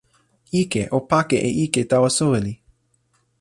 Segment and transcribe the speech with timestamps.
[0.61, 2.53] ike, o pake e ike tawa soweli!